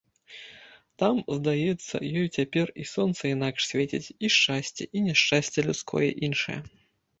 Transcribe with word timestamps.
Там, 1.01 1.19
здаецца 1.37 2.01
ёй 2.21 2.27
цяпер, 2.39 2.67
і 2.85 2.87
сонца 2.93 3.23
інакш 3.35 3.61
свеціць, 3.73 4.13
і 4.25 4.33
шчасце, 4.39 4.83
і 4.95 5.07
няшчасце 5.11 5.69
людское 5.71 6.09
іншае. 6.29 6.61